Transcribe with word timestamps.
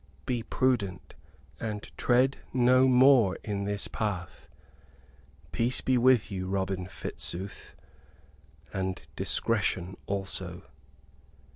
Be 0.25 0.41
prudent 0.41 1.13
and 1.59 1.83
tread 1.95 2.37
no 2.53 2.87
more 2.87 3.37
in 3.43 3.65
this 3.65 3.87
path. 3.87 4.47
Peace 5.51 5.79
be 5.81 5.95
with 5.95 6.31
you, 6.31 6.47
Robin 6.47 6.87
Fitzooth; 6.87 7.75
and 8.73 9.03
discretion 9.15 9.95
also." 10.07 10.63